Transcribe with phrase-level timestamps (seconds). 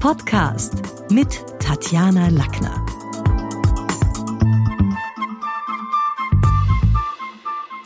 [0.00, 0.74] Podcast
[1.10, 2.86] mit Tatjana Lackner.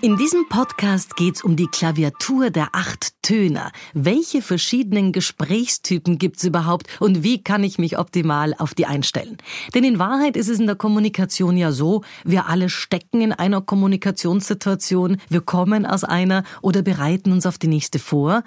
[0.03, 3.71] In diesem Podcast geht's um die Klaviatur der acht Töne.
[3.95, 9.37] Welche verschiedenen Gesprächstypen gibt's überhaupt und wie kann ich mich optimal auf die einstellen?
[9.76, 13.60] Denn in Wahrheit ist es in der Kommunikation ja so, wir alle stecken in einer
[13.60, 18.42] Kommunikationssituation, wir kommen aus einer oder bereiten uns auf die nächste vor.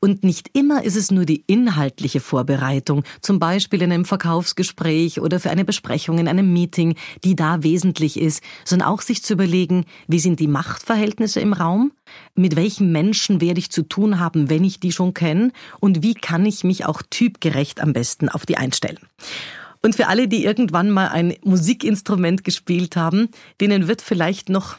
[0.00, 5.40] Und nicht immer ist es nur die inhaltliche Vorbereitung, zum Beispiel in einem Verkaufsgespräch oder
[5.40, 9.86] für eine Besprechung in einem Meeting, die da wesentlich ist, sondern auch sich zu überlegen,
[10.06, 11.92] wie sind die Machtverhältnisse im Raum,
[12.34, 16.14] mit welchen Menschen werde ich zu tun haben, wenn ich die schon kenne und wie
[16.14, 18.98] kann ich mich auch typgerecht am besten auf die einstellen.
[19.82, 23.28] Und für alle, die irgendwann mal ein Musikinstrument gespielt haben,
[23.60, 24.78] denen wird vielleicht noch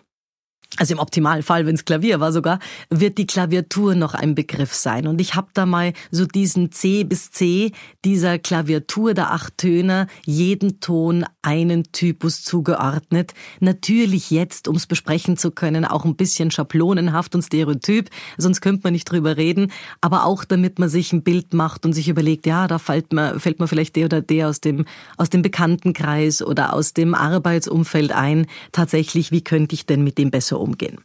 [0.75, 5.07] also im Optimalfall, wenn es Klavier war sogar, wird die Klaviatur noch ein Begriff sein.
[5.07, 7.71] Und ich habe da mal so diesen C bis C
[8.05, 13.33] dieser Klaviatur der acht Töne, jeden Ton einen Typus zugeordnet.
[13.59, 18.81] Natürlich jetzt, um es besprechen zu können, auch ein bisschen schablonenhaft und stereotyp, sonst könnte
[18.83, 19.71] man nicht drüber reden,
[20.01, 23.39] aber auch damit man sich ein Bild macht und sich überlegt, ja, da fällt mir,
[23.39, 28.11] fällt mir vielleicht der oder der aus dem, aus dem Bekanntenkreis oder aus dem Arbeitsumfeld
[28.11, 28.45] ein.
[28.71, 30.99] Tatsächlich, wie könnte ich denn mit dem besser umgehen.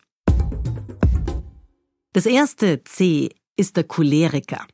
[2.13, 4.67] Das erste C ist der Choleriker.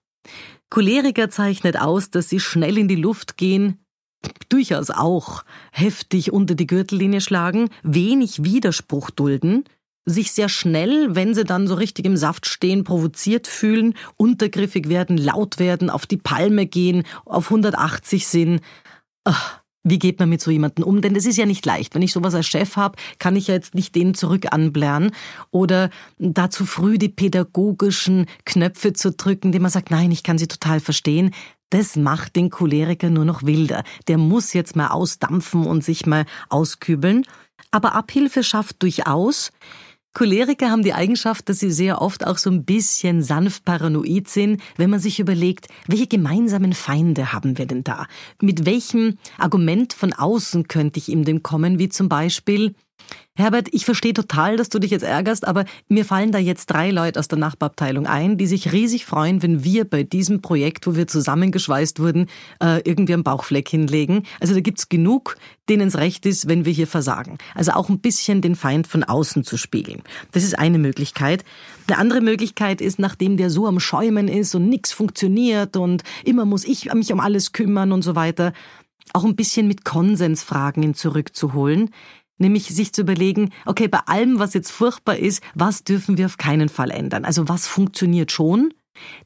[0.71, 3.85] Choleriker zeichnet aus, dass sie schnell in die Luft gehen,
[4.49, 9.65] durchaus auch heftig unter die Gürtellinie schlagen, wenig Widerspruch dulden,
[10.05, 15.17] sich sehr schnell, wenn sie dann so richtig im Saft stehen, provoziert fühlen, untergriffig werden,
[15.17, 18.61] laut werden, auf die Palme gehen, auf 180 sind.
[19.85, 21.01] Wie geht man mit so jemandem um?
[21.01, 21.95] Denn das ist ja nicht leicht.
[21.95, 25.13] Wenn ich sowas als Chef habe, kann ich ja jetzt nicht den zurück anblären
[25.51, 30.39] oder da zu früh die pädagogischen Knöpfe zu drücken, die man sagt, nein, ich kann
[30.39, 31.33] sie total verstehen.
[31.71, 33.85] Das macht den Choleriker nur noch wilder.
[34.09, 37.25] Der muss jetzt mal ausdampfen und sich mal auskübeln.
[37.71, 39.51] Aber Abhilfe schafft durchaus,
[40.15, 44.61] Choleriker haben die Eigenschaft, dass sie sehr oft auch so ein bisschen sanft paranoid sind,
[44.77, 48.07] wenn man sich überlegt, welche gemeinsamen Feinde haben wir denn da?
[48.41, 52.75] Mit welchem Argument von außen könnte ich ihm denn kommen, wie zum Beispiel,
[53.39, 56.91] Herbert, ich verstehe total, dass du dich jetzt ärgerst, aber mir fallen da jetzt drei
[56.91, 60.97] Leute aus der Nachbarabteilung ein, die sich riesig freuen, wenn wir bei diesem Projekt, wo
[60.97, 62.27] wir zusammengeschweißt wurden,
[62.61, 64.25] äh, irgendwie einen Bauchfleck hinlegen.
[64.41, 65.37] Also da gibt's genug,
[65.69, 67.39] denen es recht ist, wenn wir hier versagen.
[67.55, 70.03] Also auch ein bisschen den Feind von außen zu spiegeln.
[70.33, 71.45] Das ist eine Möglichkeit.
[71.87, 76.45] Eine andere Möglichkeit ist, nachdem der so am Schäumen ist und nichts funktioniert und immer
[76.45, 78.53] muss ich mich um alles kümmern und so weiter,
[79.15, 81.91] auch ein bisschen mit Konsensfragen ihn zurückzuholen.
[82.39, 86.37] Nämlich sich zu überlegen, okay, bei allem, was jetzt furchtbar ist, was dürfen wir auf
[86.37, 87.25] keinen Fall ändern?
[87.25, 88.73] Also was funktioniert schon?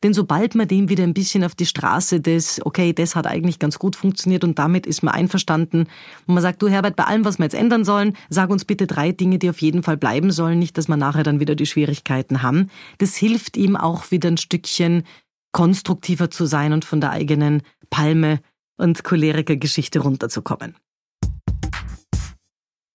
[0.02, 3.58] Denn sobald man dem wieder ein bisschen auf die Straße des, okay, das hat eigentlich
[3.58, 5.86] ganz gut funktioniert und damit ist man einverstanden,
[6.26, 8.86] und man sagt, du Herbert, bei allem, was wir jetzt ändern sollen, sag uns bitte
[8.86, 11.66] drei Dinge, die auf jeden Fall bleiben sollen, nicht, dass wir nachher dann wieder die
[11.66, 12.70] Schwierigkeiten haben.
[12.98, 15.04] Das hilft ihm auch wieder ein Stückchen
[15.52, 18.40] konstruktiver zu sein und von der eigenen Palme
[18.76, 20.76] und Choleriker-Geschichte runterzukommen.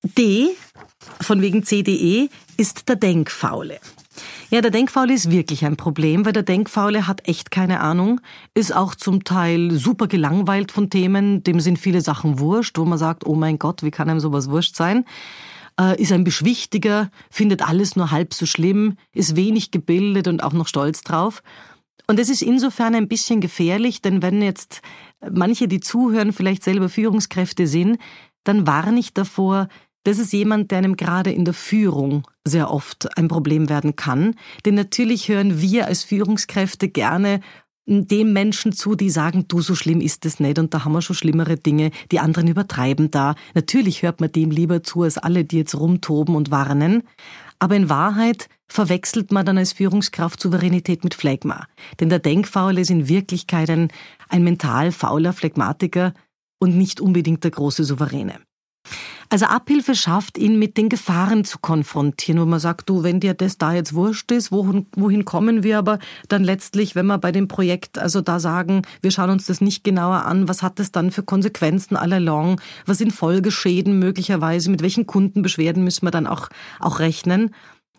[0.03, 0.49] D,
[1.21, 3.79] von wegen CDE, ist der Denkfaule.
[4.49, 8.21] Ja, der Denkfaule ist wirklich ein Problem, weil der Denkfaule hat echt keine Ahnung,
[8.53, 12.97] ist auch zum Teil super gelangweilt von Themen, dem sind viele Sachen wurscht, wo man
[12.97, 15.05] sagt, oh mein Gott, wie kann einem sowas wurscht sein?
[15.79, 20.53] Äh, ist ein Beschwichtiger, findet alles nur halb so schlimm, ist wenig gebildet und auch
[20.53, 21.43] noch stolz drauf.
[22.07, 24.81] Und es ist insofern ein bisschen gefährlich, denn wenn jetzt
[25.29, 27.97] manche, die zuhören, vielleicht selber Führungskräfte sind,
[28.45, 29.67] dann warne ich davor,
[30.07, 34.35] das ist jemand, der einem gerade in der Führung sehr oft ein Problem werden kann.
[34.65, 37.41] Denn natürlich hören wir als Führungskräfte gerne
[37.85, 41.01] dem Menschen zu, die sagen, du, so schlimm ist es nicht und da haben wir
[41.01, 43.35] schon schlimmere Dinge, die anderen übertreiben da.
[43.53, 47.03] Natürlich hört man dem lieber zu, als alle, die jetzt rumtoben und warnen.
[47.59, 51.67] Aber in Wahrheit verwechselt man dann als Führungskraft Souveränität mit Phlegma.
[51.99, 53.89] Denn der Denkfaule ist in Wirklichkeit ein,
[54.29, 56.13] ein mental fauler Phlegmatiker
[56.59, 58.46] und nicht unbedingt der große Souveräne.
[59.29, 63.33] Also Abhilfe schafft, ihn mit den Gefahren zu konfrontieren, wo man sagt, du, wenn dir
[63.33, 67.33] das da jetzt wurscht ist, wohin, wohin kommen wir aber dann letztlich, wenn wir bei
[67.33, 70.93] dem Projekt also da sagen, wir schauen uns das nicht genauer an, was hat das
[70.93, 76.27] dann für Konsequenzen all along, was sind Folgeschäden möglicherweise, mit welchen Kundenbeschwerden müssen wir dann
[76.27, 76.47] auch,
[76.79, 77.53] auch rechnen.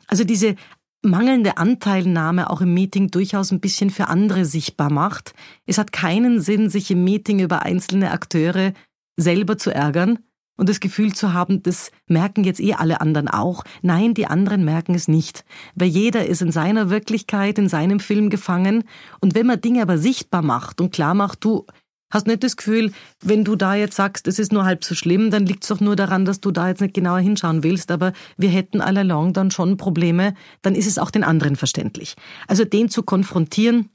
[0.06, 0.54] Also diese
[1.02, 5.34] mangelnde Anteilnahme auch im Meeting durchaus ein bisschen für andere sichtbar macht.
[5.66, 8.72] Es hat keinen Sinn, sich im Meeting über einzelne Akteure
[9.16, 10.18] selber zu ärgern,
[10.58, 13.64] und das Gefühl zu haben, das merken jetzt eh alle anderen auch.
[13.80, 15.44] Nein, die anderen merken es nicht,
[15.74, 18.84] weil jeder ist in seiner Wirklichkeit, in seinem Film gefangen.
[19.20, 21.64] Und wenn man Dinge aber sichtbar macht und klar macht, du,
[22.10, 25.30] Hast nicht das Gefühl, wenn du da jetzt sagst, es ist nur halb so schlimm,
[25.30, 28.14] dann liegt es doch nur daran, dass du da jetzt nicht genauer hinschauen willst, aber
[28.38, 30.32] wir hätten all along dann schon Probleme,
[30.62, 32.14] dann ist es auch den anderen verständlich.
[32.46, 33.90] Also den zu konfrontieren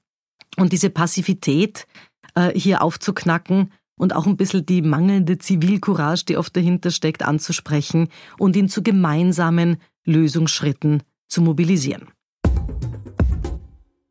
[0.57, 1.87] und diese Passivität
[2.35, 8.09] äh, hier aufzuknacken und auch ein bisschen die mangelnde Zivilcourage, die oft dahinter steckt, anzusprechen
[8.37, 12.09] und ihn zu gemeinsamen Lösungsschritten zu mobilisieren.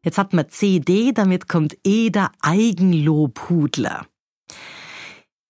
[0.05, 4.06] Jetzt hat man CD, damit kommt E der Eigenlobhudler.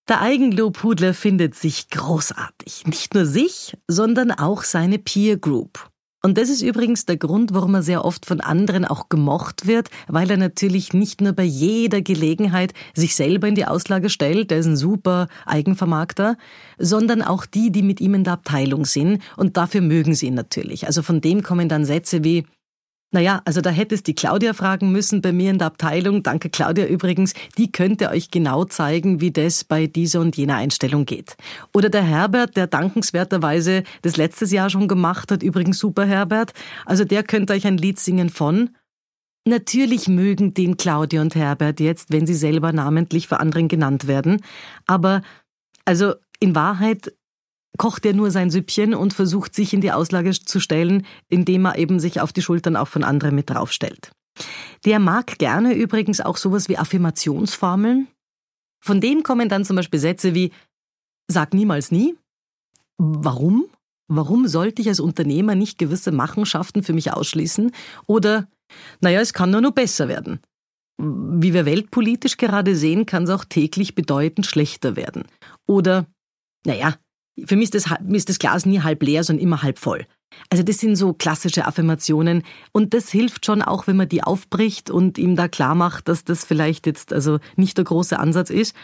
[0.08, 2.86] Der Eigenlobhudler findet sich großartig.
[2.86, 5.91] Nicht nur sich, sondern auch seine Peer Group.
[6.24, 9.90] Und das ist übrigens der Grund, warum er sehr oft von anderen auch gemocht wird,
[10.06, 14.58] weil er natürlich nicht nur bei jeder Gelegenheit sich selber in die Auslage stellt, der
[14.58, 16.36] ist ein super Eigenvermarkter,
[16.78, 19.20] sondern auch die, die mit ihm in der Abteilung sind.
[19.36, 20.86] Und dafür mögen sie ihn natürlich.
[20.86, 22.44] Also von dem kommen dann Sätze wie,
[23.12, 26.22] naja, also da hättest die Claudia fragen müssen bei mir in der Abteilung.
[26.22, 27.34] Danke Claudia übrigens.
[27.58, 31.36] Die könnte euch genau zeigen, wie das bei dieser und jener Einstellung geht.
[31.74, 35.42] Oder der Herbert, der dankenswerterweise das letztes Jahr schon gemacht hat.
[35.42, 36.54] Übrigens super Herbert.
[36.86, 38.70] Also der könnte euch ein Lied singen von.
[39.46, 44.40] Natürlich mögen den Claudia und Herbert jetzt, wenn sie selber namentlich für anderen genannt werden.
[44.86, 45.20] Aber
[45.84, 47.12] also in Wahrheit
[47.78, 51.78] kocht er nur sein Süppchen und versucht sich in die Auslage zu stellen, indem er
[51.78, 54.12] eben sich auf die Schultern auch von anderen mit draufstellt.
[54.84, 58.08] Der mag gerne übrigens auch sowas wie Affirmationsformeln.
[58.84, 60.52] Von dem kommen dann zum Beispiel Sätze wie
[61.30, 62.16] Sag niemals nie.
[62.98, 63.66] Warum?
[64.08, 67.72] Warum sollte ich als Unternehmer nicht gewisse Machenschaften für mich ausschließen?
[68.06, 68.48] Oder,
[69.00, 70.40] naja, es kann nur noch besser werden.
[70.98, 75.24] Wie wir weltpolitisch gerade sehen, kann es auch täglich bedeutend schlechter werden.
[75.66, 76.06] Oder,
[76.66, 76.96] naja,
[77.44, 80.06] für mich ist, das, ist das Glas nie halb leer, sondern immer halb voll.
[80.50, 82.42] Also das sind so klassische Affirmationen
[82.72, 86.24] und das hilft schon auch, wenn man die aufbricht und ihm da klar macht, dass
[86.24, 88.74] das vielleicht jetzt also nicht der große Ansatz ist.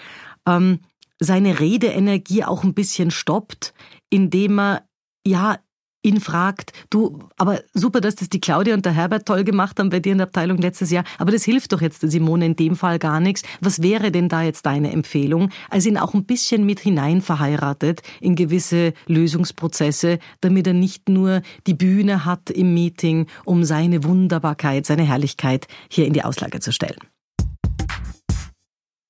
[0.46, 0.80] Ähm,
[1.18, 3.74] seine Redeenergie auch ein bisschen stoppt,
[4.10, 4.84] indem er
[5.26, 5.58] ja
[6.02, 9.90] ihn fragt, du, aber super, dass das die Claudia und der Herbert toll gemacht haben
[9.90, 12.56] bei dir in der Abteilung letztes Jahr, aber das hilft doch jetzt der Simone in
[12.56, 13.42] dem Fall gar nichts.
[13.60, 15.50] Was wäre denn da jetzt deine Empfehlung?
[15.70, 21.42] Also ihn auch ein bisschen mit hinein verheiratet in gewisse Lösungsprozesse, damit er nicht nur
[21.66, 26.72] die Bühne hat im Meeting, um seine Wunderbarkeit, seine Herrlichkeit hier in die Auslage zu
[26.72, 26.98] stellen.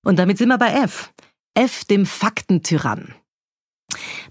[0.04, 1.12] Und damit sind wir bei F.
[1.54, 3.14] F dem Faktentyrann.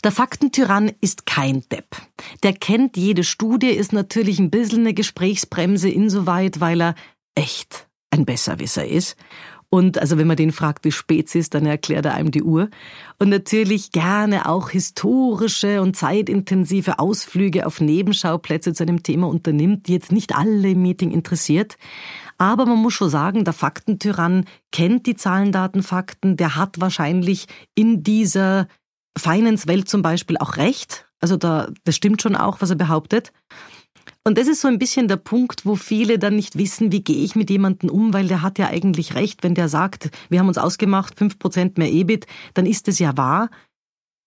[0.08, 1.98] Der Faktentyrann ist kein Depp.
[2.42, 6.96] Der kennt jede Studie, ist natürlich ein bisschen eine Gesprächsbremse insoweit, weil er
[7.36, 9.18] echt ein Besserwisser ist.
[9.70, 12.42] Und also wenn man den fragt, wie spät es ist, dann erklärt er einem die
[12.42, 12.70] Uhr.
[13.20, 19.94] Und natürlich gerne auch historische und zeitintensive Ausflüge auf Nebenschauplätze zu einem Thema unternimmt, die
[19.94, 21.78] jetzt nicht alle im Meeting interessiert.
[22.38, 26.38] Aber man muss schon sagen, der Faktentyrann kennt die Zahlen, Daten, Fakten.
[26.38, 28.70] Der hat wahrscheinlich in dieser
[29.20, 31.06] Finance-Welt zum Beispiel auch recht.
[31.20, 33.32] Also da, das stimmt schon auch, was er behauptet.
[34.24, 37.24] Und das ist so ein bisschen der Punkt, wo viele dann nicht wissen, wie gehe
[37.24, 40.50] ich mit jemandem um, weil der hat ja eigentlich recht, wenn der sagt, wir haben
[40.50, 43.50] uns ausgemacht, fünf Prozent mehr EBIT, dann ist es ja wahr.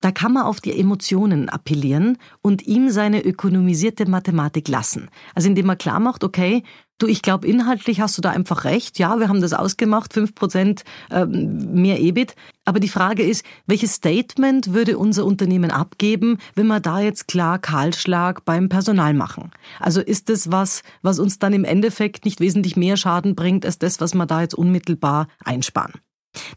[0.01, 5.11] Da kann man auf die Emotionen appellieren und ihm seine ökonomisierte Mathematik lassen.
[5.35, 6.63] Also indem man klar macht, okay,
[7.00, 8.99] Du, ich glaube, inhaltlich hast du da einfach recht.
[8.99, 12.34] Ja, wir haben das ausgemacht, fünf Prozent ähm, mehr EBIT.
[12.67, 17.58] Aber die Frage ist, welches Statement würde unser Unternehmen abgeben, wenn wir da jetzt klar
[17.58, 19.51] Kahlschlag beim Personal machen?
[19.79, 23.79] Also ist das was, was uns dann im Endeffekt nicht wesentlich mehr Schaden bringt, als
[23.79, 25.94] das, was wir da jetzt unmittelbar einsparen?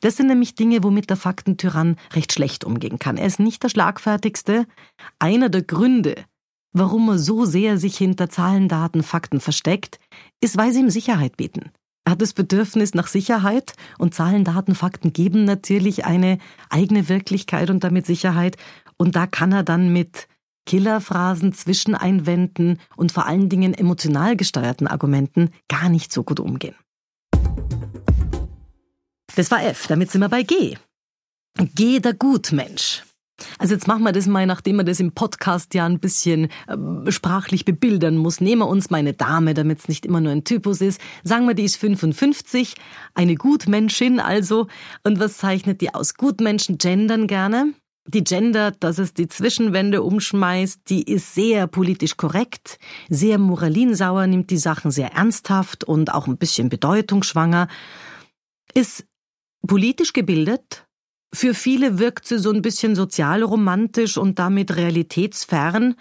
[0.01, 3.15] Das sind nämlich Dinge, womit der Faktentyrann recht schlecht umgehen kann.
[3.15, 4.65] Er ist nicht der schlagfertigste.
[5.19, 6.15] Einer der Gründe,
[6.73, 9.99] warum er so sehr sich hinter Zahlen, Daten, Fakten versteckt,
[10.43, 11.71] ist, weil sie ihm Sicherheit bieten.
[12.05, 16.37] Er hat das Bedürfnis nach Sicherheit und Zahlen, Daten, Fakten geben natürlich eine
[16.69, 18.57] eigene Wirklichkeit und damit Sicherheit.
[18.97, 20.27] Und da kann er dann mit
[20.65, 26.75] Killerphrasen, Zwischeneinwänden und vor allen Dingen emotional gesteuerten Argumenten gar nicht so gut umgehen.
[29.35, 30.77] Das war F, damit sind wir bei G.
[31.57, 33.03] G der Gutmensch.
[33.57, 37.11] Also jetzt machen wir das mal, nachdem wir das im Podcast ja ein bisschen äh,
[37.11, 38.41] sprachlich bebildern muss.
[38.41, 41.01] Nehmen wir uns meine Dame, damit es nicht immer nur ein Typus ist.
[41.23, 42.75] Sagen wir, die ist 55,
[43.13, 44.67] eine Gutmenschin also.
[45.03, 46.15] Und was zeichnet die aus?
[46.15, 47.73] Gutmenschen gendern gerne.
[48.05, 54.49] Die gendert, dass es die Zwischenwände umschmeißt, die ist sehr politisch korrekt, sehr moralinsauer, nimmt
[54.49, 57.69] die Sachen sehr ernsthaft und auch ein bisschen bedeutungsschwanger,
[58.73, 59.05] ist
[59.65, 60.85] politisch gebildet,
[61.33, 65.95] für viele wirkt sie so ein bisschen sozialromantisch und damit realitätsfern.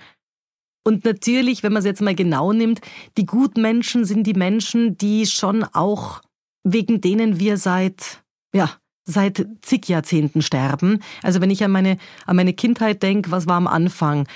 [0.85, 2.81] Und natürlich, wenn man es jetzt mal genau nimmt,
[3.17, 6.21] die Gutmenschen sind die Menschen, die schon auch,
[6.65, 8.23] wegen denen wir seit,
[8.55, 8.71] ja,
[9.05, 11.01] seit zig Jahrzehnten sterben.
[11.23, 14.29] Also wenn ich an meine, an meine Kindheit denke, was war am Anfang?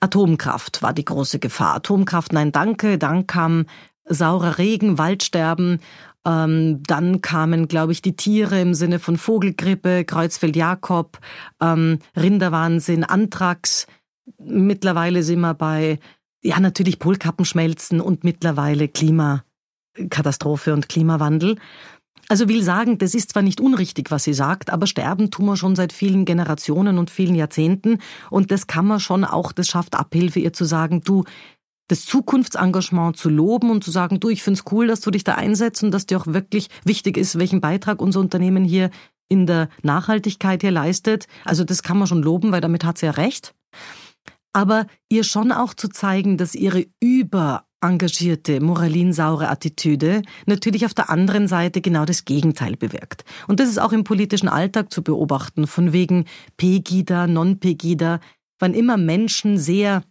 [0.00, 1.76] Atomkraft war die große Gefahr.
[1.76, 2.98] Atomkraft, nein, danke.
[2.98, 3.66] Dann kam
[4.04, 5.80] saurer Regen, Waldsterben.
[6.26, 11.18] Ähm, dann kamen, glaube ich, die Tiere im Sinne von Vogelgrippe, Kreuzfeld-Jakob,
[11.60, 13.86] ähm, Rinderwahnsinn, Anthrax.
[14.38, 15.98] Mittlerweile sind wir bei,
[16.42, 21.56] ja, natürlich Polkappenschmelzen und mittlerweile Klimakatastrophe und Klimawandel.
[22.28, 25.56] Also will sagen, das ist zwar nicht unrichtig, was sie sagt, aber sterben tun wir
[25.56, 27.98] schon seit vielen Generationen und vielen Jahrzehnten
[28.30, 31.24] und das kann man schon auch, das schafft Abhilfe, ihr zu sagen, du,
[31.88, 35.34] das Zukunftsengagement zu loben und zu sagen, du, ich find's cool, dass du dich da
[35.34, 38.90] einsetzt und dass dir auch wirklich wichtig ist, welchen Beitrag unser Unternehmen hier
[39.28, 41.26] in der Nachhaltigkeit hier leistet.
[41.44, 43.54] Also das kann man schon loben, weil damit hat sie ja recht.
[44.52, 51.10] Aber ihr schon auch zu zeigen, dass ihre über engagierte, moralinsaure Attitüde natürlich auf der
[51.10, 53.24] anderen Seite genau das Gegenteil bewirkt.
[53.46, 56.24] Und das ist auch im politischen Alltag zu beobachten, von wegen
[56.56, 58.20] Pegida, Non-Pegida,
[58.58, 60.02] wann immer Menschen sehr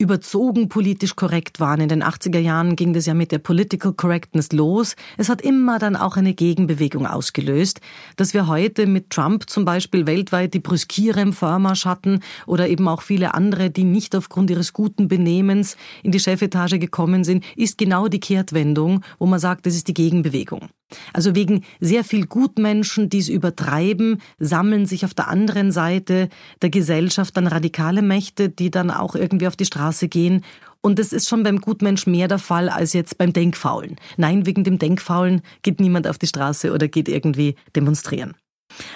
[0.00, 1.80] überzogen politisch korrekt waren.
[1.80, 4.96] In den 80er Jahren ging das ja mit der Political Correctness los.
[5.18, 7.80] Es hat immer dann auch eine Gegenbewegung ausgelöst,
[8.16, 13.34] dass wir heute mit Trump zum Beispiel weltweit die Brüskirem-Vormarsch hatten oder eben auch viele
[13.34, 18.20] andere, die nicht aufgrund ihres guten Benehmens in die Chefetage gekommen sind, ist genau die
[18.20, 20.70] Kehrtwendung, wo man sagt, das ist die Gegenbewegung.
[21.12, 26.28] Also wegen sehr viel Gutmenschen, die es übertreiben, sammeln sich auf der anderen Seite
[26.62, 30.44] der Gesellschaft dann radikale Mächte, die dann auch irgendwie auf die Straße gehen.
[30.80, 33.96] Und das ist schon beim Gutmensch mehr der Fall als jetzt beim Denkfaulen.
[34.16, 38.34] Nein, wegen dem Denkfaulen geht niemand auf die Straße oder geht irgendwie demonstrieren.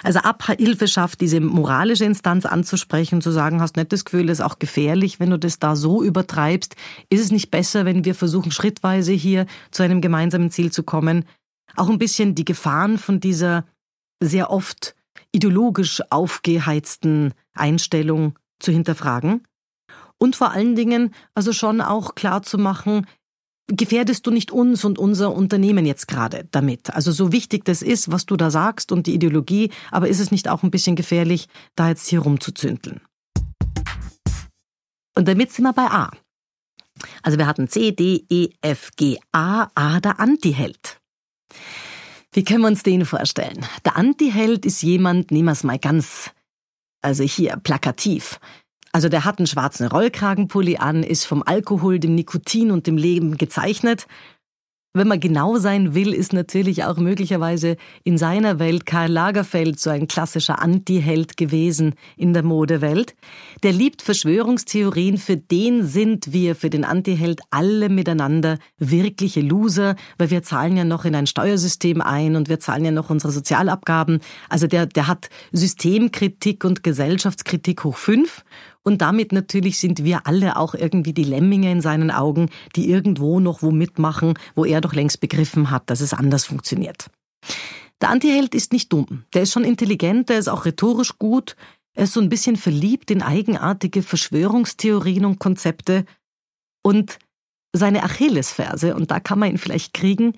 [0.03, 4.45] Also Abhilfe schafft, diese moralische Instanz anzusprechen, zu sagen, hast nicht das Gefühl, das ist
[4.45, 6.75] auch gefährlich, wenn du das da so übertreibst.
[7.09, 11.25] Ist es nicht besser, wenn wir versuchen, schrittweise hier zu einem gemeinsamen Ziel zu kommen?
[11.75, 13.65] auch ein bisschen die Gefahren von dieser
[14.21, 14.95] sehr oft
[15.31, 19.43] ideologisch aufgeheizten Einstellung zu hinterfragen
[20.17, 23.05] und vor allen Dingen also schon auch klar zu machen,
[23.67, 26.93] gefährdest du nicht uns und unser Unternehmen jetzt gerade damit?
[26.93, 30.31] Also so wichtig das ist, was du da sagst und die Ideologie, aber ist es
[30.31, 33.01] nicht auch ein bisschen gefährlich, da jetzt hier rumzuzündeln?
[35.15, 36.11] Und damit sind wir bei A.
[37.23, 40.99] Also wir hatten C, D, E, F, G, A, A der Antiheld.
[42.31, 43.65] Wie können wir uns den vorstellen?
[43.85, 46.31] Der Antiheld ist jemand, nehmen wir es mal ganz,
[47.01, 48.39] also hier plakativ.
[48.95, 53.37] Also der hat einen schwarzen Rollkragenpulli an, ist vom Alkohol, dem Nikotin und dem Leben
[53.37, 54.07] gezeichnet
[54.95, 57.75] wenn man genau sein will, ist natürlich auch möglicherweise
[58.05, 63.13] in seiner Welt Karl Lagerfeld so ein klassischer Anti-Held gewesen in der Modewelt.
[63.61, 70.31] Der liebt Verschwörungstheorien, für den sind wir, für den Anti-Held alle miteinander wirkliche Loser, weil
[70.31, 74.21] wir zahlen ja noch in ein Steuersystem ein und wir zahlen ja noch unsere Sozialabgaben.
[74.47, 78.45] Also der, der hat Systemkritik und Gesellschaftskritik hoch fünf
[78.85, 83.39] und damit natürlich sind wir alle auch irgendwie die Lemminge in seinen Augen, die irgendwo
[83.39, 87.09] noch wo mitmachen, wo er doch längst begriffen hat, dass es anders funktioniert.
[87.99, 89.25] Der Antiheld ist nicht dumm.
[89.33, 91.55] Der ist schon intelligent, der ist auch rhetorisch gut.
[91.95, 96.05] Er ist so ein bisschen verliebt in eigenartige Verschwörungstheorien und Konzepte.
[96.83, 97.17] Und
[97.73, 100.33] seine Achillesferse, und da kann man ihn vielleicht kriegen,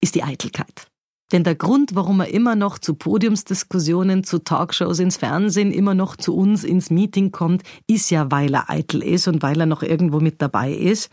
[0.00, 0.91] ist die Eitelkeit.
[1.32, 6.16] Denn der Grund, warum er immer noch zu Podiumsdiskussionen, zu Talkshows ins Fernsehen, immer noch
[6.16, 9.82] zu uns ins Meeting kommt, ist ja, weil er eitel ist und weil er noch
[9.82, 11.10] irgendwo mit dabei ist.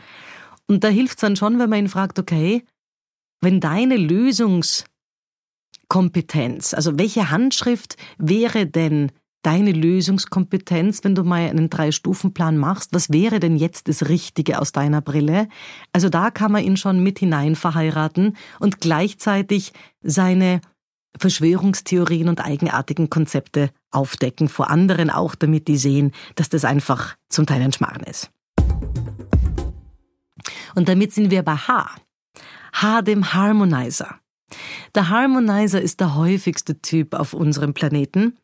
[0.67, 2.65] Und da hilft es dann schon, wenn man ihn fragt, okay,
[3.41, 12.57] wenn deine Lösungskompetenz, also welche Handschrift wäre denn deine Lösungskompetenz, wenn du mal einen Drei-Stufen-Plan
[12.57, 12.93] machst?
[12.93, 15.47] Was wäre denn jetzt das Richtige aus deiner Brille?
[15.93, 20.61] Also da kann man ihn schon mit hinein verheiraten und gleichzeitig seine
[21.17, 27.45] Verschwörungstheorien und eigenartigen Konzepte aufdecken, vor anderen auch, damit die sehen, dass das einfach zum
[27.45, 28.31] Teil ein Schmarrn ist.
[30.75, 31.89] Und damit sind wir bei H.
[32.73, 34.19] H dem Harmonizer.
[34.95, 38.37] Der Harmonizer ist der häufigste Typ auf unserem Planeten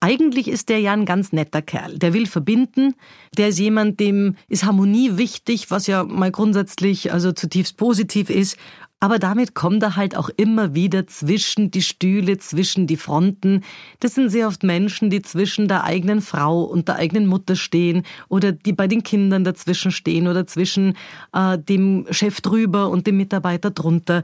[0.00, 1.98] eigentlich ist der ja ein ganz netter Kerl.
[1.98, 2.94] Der will verbinden.
[3.36, 8.56] Der ist jemand, dem ist Harmonie wichtig, was ja mal grundsätzlich also zutiefst positiv ist.
[9.02, 13.62] Aber damit kommt er halt auch immer wieder zwischen die Stühle, zwischen die Fronten.
[13.98, 18.02] Das sind sehr oft Menschen, die zwischen der eigenen Frau und der eigenen Mutter stehen
[18.28, 20.96] oder die bei den Kindern dazwischen stehen oder zwischen
[21.32, 24.22] äh, dem Chef drüber und dem Mitarbeiter drunter.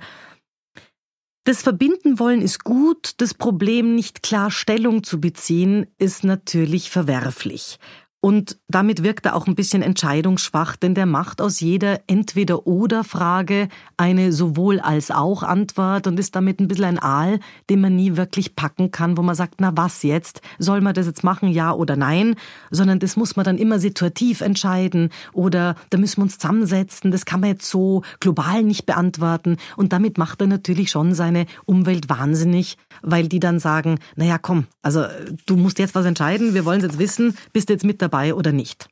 [1.47, 7.79] Das Verbinden wollen ist gut, das Problem nicht klar Stellung zu beziehen ist natürlich verwerflich.
[8.21, 14.33] Und damit wirkt er auch ein bisschen entscheidungsschwach, denn der macht aus jeder Entweder-Oder-Frage eine
[14.33, 17.39] sowohl als auch Antwort und ist damit ein bisschen ein Aal,
[17.71, 20.41] den man nie wirklich packen kann, wo man sagt, na was jetzt?
[20.59, 22.35] Soll man das jetzt machen, ja oder nein?
[22.71, 27.27] Sondern das muss man dann immer situativ entscheiden oder da müssen wir uns zusammensetzen, das
[27.27, 29.57] kann man jetzt so global nicht beantworten.
[29.77, 34.67] Und damit macht er natürlich schon seine Umwelt wahnsinnig, weil die dann sagen, naja, komm,
[34.83, 35.05] also
[35.47, 38.06] du musst jetzt was entscheiden, wir wollen es jetzt wissen, bist du jetzt mit dabei?
[38.07, 38.89] Dabei oder nicht.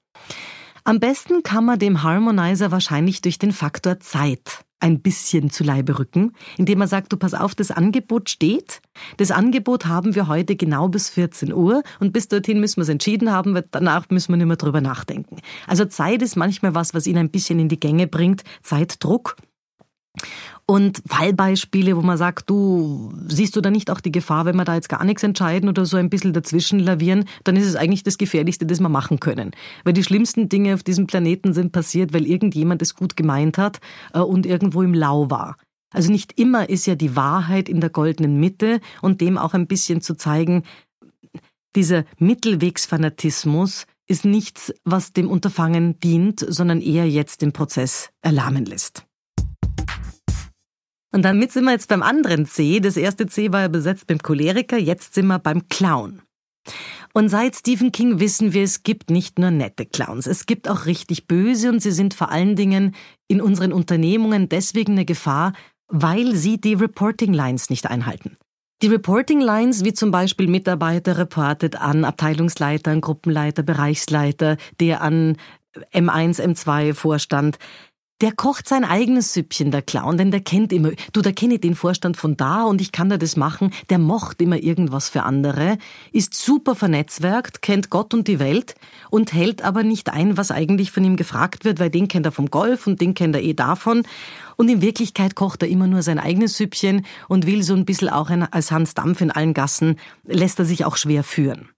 [0.85, 5.99] Am besten kann man dem Harmonizer wahrscheinlich durch den Faktor Zeit ein bisschen zu Leibe
[5.99, 8.83] rücken, indem man sagt, du pass auf, das Angebot steht.
[9.17, 12.91] Das Angebot haben wir heute genau bis 14 Uhr und bis dorthin müssen wir es
[12.91, 15.39] entschieden haben, weil danach müssen wir nicht mehr drüber nachdenken.
[15.67, 19.37] Also Zeit ist manchmal was, was ihn ein bisschen in die Gänge bringt, Zeitdruck.
[20.67, 24.65] Und Fallbeispiele, wo man sagt, du siehst du da nicht auch die Gefahr, wenn wir
[24.65, 28.03] da jetzt gar nichts entscheiden oder so ein bisschen dazwischen lavieren, dann ist es eigentlich
[28.03, 29.51] das Gefährlichste, das wir machen können.
[29.85, 33.81] Weil die schlimmsten Dinge auf diesem Planeten sind passiert, weil irgendjemand es gut gemeint hat
[34.15, 35.57] äh, und irgendwo im Lau war.
[35.93, 39.67] Also nicht immer ist ja die Wahrheit in der goldenen Mitte und dem auch ein
[39.67, 40.65] bisschen zu zeigen,
[41.77, 49.07] dieser Mittelwegsfanatismus ist nichts, was dem Unterfangen dient, sondern eher jetzt den Prozess erlahmen lässt.
[51.15, 52.81] Und damit sind wir jetzt beim anderen C.
[52.81, 56.23] Das erste C war ja besetzt beim Choleriker, jetzt sind wir beim Clown.
[57.13, 60.87] Und seit Stephen King wissen wir, es gibt nicht nur nette Clowns, es gibt auch
[60.87, 62.97] richtig böse und sie sind vor allen Dingen
[63.29, 65.53] in unseren Unternehmungen deswegen eine Gefahr,
[65.87, 68.37] weil sie die Reporting Lines nicht einhalten.
[68.83, 75.37] Die Reporting Lines, wie zum Beispiel Mitarbeiter reportet an Abteilungsleiter, an Gruppenleiter, Bereichsleiter, der an
[75.93, 77.59] M1, M2 Vorstand,
[78.21, 81.61] der kocht sein eigenes Süppchen, der Clown, denn der kennt immer, du, der kenne ich
[81.61, 85.25] den Vorstand von da und ich kann da das machen, der mocht immer irgendwas für
[85.25, 85.79] andere,
[86.13, 88.77] ist super vernetzwerkt, kennt Gott und die Welt
[89.11, 92.33] und hält aber nicht ein, was eigentlich von ihm gefragt wird, weil den kennt er
[92.33, 94.05] vom Golf und den kennt er eh davon.
[94.57, 98.09] Und in Wirklichkeit kocht er immer nur sein eigenes Süppchen und will so ein bisschen
[98.09, 101.71] auch als Hans Dampf in allen Gassen, lässt er sich auch schwer führen.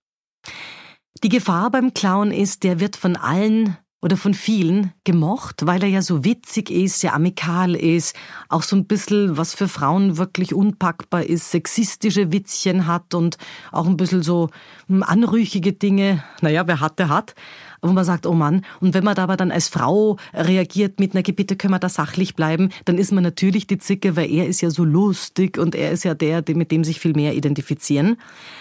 [1.23, 5.89] Die Gefahr beim Clown ist, der wird von allen oder von vielen gemocht, weil er
[5.89, 8.15] ja so witzig ist, sehr amikal ist,
[8.49, 13.37] auch so ein bisschen, was für Frauen wirklich unpackbar ist, sexistische Witzchen hat und
[13.73, 14.51] auch ein bisschen so
[14.87, 16.23] hm, anrüchige Dinge.
[16.41, 17.35] Naja, wer hat, der hat.
[17.83, 21.15] Wo man sagt, oh Mann, und wenn man da aber dann als Frau reagiert mit,
[21.15, 24.47] na bitte können wir da sachlich bleiben, dann ist man natürlich die Zicke, weil er
[24.47, 28.19] ist ja so lustig und er ist ja der, mit dem sich viel mehr identifizieren.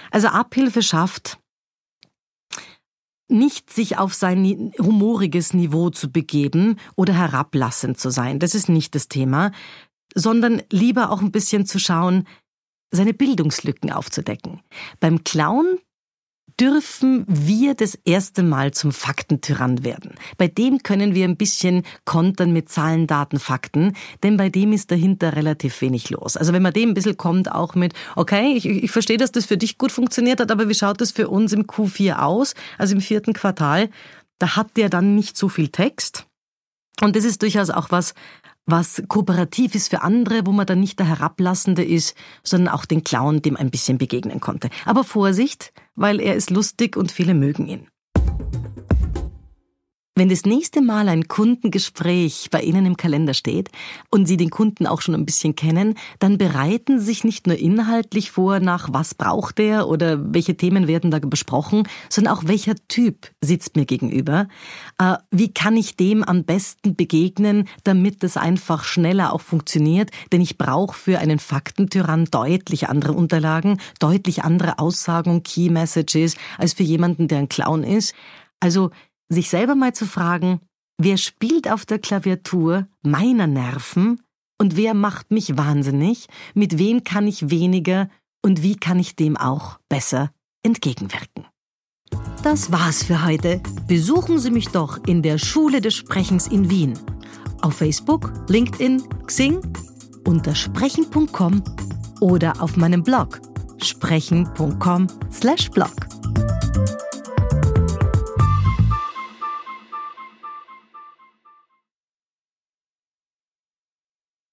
[0.09, 1.37] Also Abhilfe schafft,
[3.27, 8.39] nicht sich auf sein humoriges Niveau zu begeben oder herablassend zu sein.
[8.39, 9.51] Das ist nicht das Thema,
[10.13, 12.27] sondern lieber auch ein bisschen zu schauen,
[12.91, 14.61] seine Bildungslücken aufzudecken.
[14.99, 15.79] Beim Clown
[16.59, 20.15] dürfen wir das erste Mal zum Faktentyrann werden.
[20.37, 24.91] Bei dem können wir ein bisschen kontern mit Zahlen, Daten, Fakten, denn bei dem ist
[24.91, 26.37] dahinter relativ wenig los.
[26.37, 29.45] Also wenn man dem ein bisschen kommt, auch mit, okay, ich, ich verstehe, dass das
[29.45, 32.95] für dich gut funktioniert hat, aber wie schaut das für uns im Q4 aus, also
[32.95, 33.89] im vierten Quartal,
[34.39, 36.25] da hat der dann nicht so viel Text.
[37.01, 38.13] Und das ist durchaus auch was,
[38.65, 43.03] was kooperativ ist für andere, wo man dann nicht der Herablassende ist, sondern auch den
[43.03, 44.69] Clown dem ein bisschen begegnen konnte.
[44.85, 47.87] Aber Vorsicht, weil er ist lustig und viele mögen ihn.
[50.17, 53.69] Wenn das nächste Mal ein Kundengespräch bei Ihnen im Kalender steht
[54.09, 57.57] und Sie den Kunden auch schon ein bisschen kennen, dann bereiten Sie sich nicht nur
[57.57, 62.75] inhaltlich vor nach was braucht er oder welche Themen werden da besprochen, sondern auch welcher
[62.87, 64.47] Typ sitzt mir gegenüber.
[64.99, 70.11] Äh, wie kann ich dem am besten begegnen, damit es einfach schneller auch funktioniert?
[70.31, 76.71] Denn ich brauche für einen Faktentyrann deutlich andere Unterlagen, deutlich andere Aussagen Key Messages als
[76.71, 78.15] für jemanden, der ein Clown ist.
[78.61, 78.91] Also
[79.29, 80.59] sich selber mal zu fragen,
[80.97, 84.21] wer spielt auf der Klaviatur meiner Nerven
[84.59, 88.09] und wer macht mich wahnsinnig, mit wem kann ich weniger
[88.43, 90.31] und wie kann ich dem auch besser
[90.63, 91.45] entgegenwirken.
[92.43, 93.61] Das war's für heute.
[93.87, 96.93] Besuchen Sie mich doch in der Schule des Sprechens in Wien.
[97.61, 99.59] Auf Facebook, LinkedIn, Xing,
[100.27, 101.63] unter sprechen.com
[102.21, 103.41] oder auf meinem Blog
[103.81, 105.09] sprechen.com/blog.
[105.31, 105.69] slash